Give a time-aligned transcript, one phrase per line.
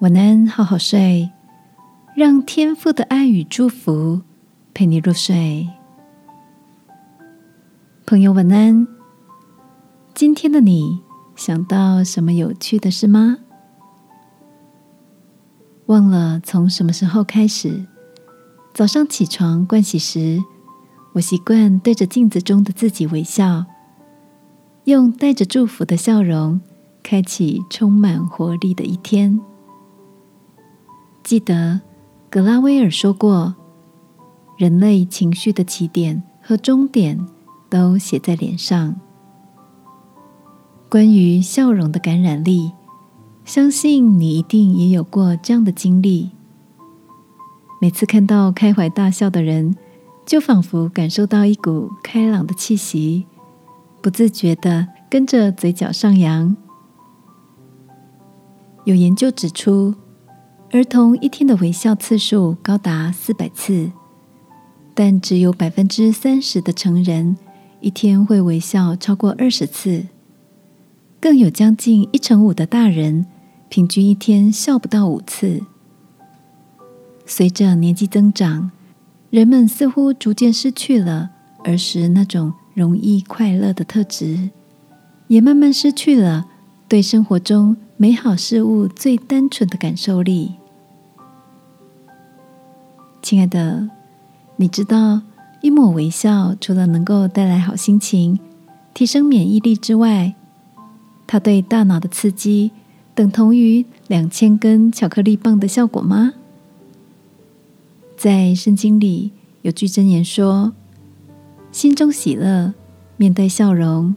[0.00, 1.28] 晚安，好好睡，
[2.14, 4.22] 让天父的爱与祝福
[4.72, 5.68] 陪你入睡。
[8.06, 8.86] 朋友，晚安。
[10.14, 11.00] 今天的你
[11.34, 13.38] 想到什么有趣的事吗？
[15.86, 17.84] 忘了从什么时候开始，
[18.72, 20.40] 早上起床盥洗时，
[21.14, 23.66] 我习惯对着镜子中的自己微笑，
[24.84, 26.60] 用带着祝福的笑容，
[27.02, 29.40] 开启充满活力的一天。
[31.28, 31.82] 记得
[32.30, 33.54] 格拉威尔说过
[34.56, 37.22] ：“人类情绪的起点和终点
[37.68, 38.98] 都写在脸上。”
[40.88, 42.72] 关于笑容的感染力，
[43.44, 46.30] 相信你一定也有过这样的经历。
[47.78, 49.76] 每次看到开怀大笑的人，
[50.24, 53.26] 就仿佛感受到一股开朗的气息，
[54.00, 56.56] 不自觉的跟着嘴角上扬。
[58.84, 59.94] 有研究指出。
[60.70, 63.90] 儿童一天的微笑次数高达四百次，
[64.92, 67.38] 但只有百分之三十的成人
[67.80, 70.04] 一天会微笑超过二十次，
[71.18, 73.24] 更有将近一成五的大人
[73.70, 75.62] 平均一天笑不到五次。
[77.24, 78.70] 随着年纪增长，
[79.30, 81.30] 人们似乎逐渐失去了
[81.64, 84.50] 儿时那种容易快乐的特质，
[85.28, 86.44] 也慢慢失去了
[86.86, 90.56] 对生活中美好事物最单纯的感受力。
[93.20, 93.90] 亲爱的，
[94.56, 95.20] 你知道
[95.60, 98.38] 一抹微笑除了能够带来好心情、
[98.94, 100.34] 提升免疫力之外，
[101.26, 102.70] 它对大脑的刺激
[103.14, 106.32] 等同于两千根巧克力棒的效果吗？
[108.16, 109.32] 在圣经里
[109.62, 110.72] 有句箴言说
[111.70, 112.72] ：“心中喜乐，
[113.16, 114.14] 面带笑容；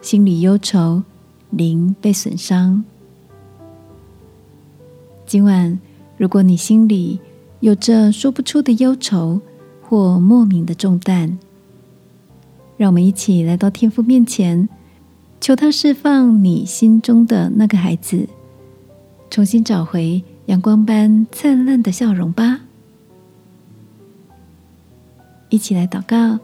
[0.00, 1.02] 心里忧愁，
[1.50, 2.84] 灵被损伤。”
[5.26, 5.78] 今晚，
[6.16, 7.20] 如果你心里……
[7.60, 9.40] 有着说不出的忧愁
[9.82, 11.38] 或莫名的重担，
[12.76, 14.68] 让我们一起来到天父面前，
[15.40, 18.26] 求他释放你心中的那个孩子，
[19.28, 22.60] 重新找回阳光般灿烂的笑容吧。
[25.50, 26.38] 一起来祷告，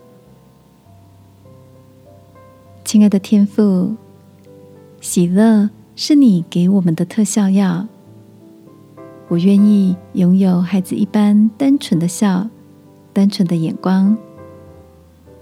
[2.85, 3.95] 亲爱的天父，
[5.01, 7.87] 喜乐是你给我们的特效药。
[9.29, 12.49] 我愿意拥有孩子一般单纯的笑，
[13.13, 14.17] 单纯的眼光，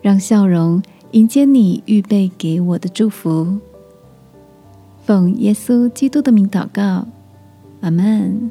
[0.00, 3.58] 让笑容迎接你预备给我的祝福。
[5.04, 7.06] 奉耶稣基督的名祷告，
[7.82, 8.50] 阿门。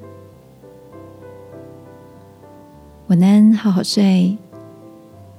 [3.08, 4.38] 晚安，好好睡。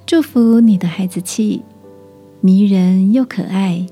[0.05, 1.63] 祝福你的孩子气，
[2.41, 3.87] 迷人又可爱。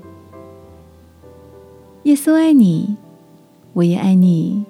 [2.03, 2.97] 耶稣爱你，
[3.71, 4.65] 我也爱你。